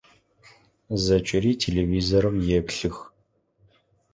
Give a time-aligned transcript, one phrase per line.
[1.03, 2.97] Зэкӏэри телевизорым еплъых.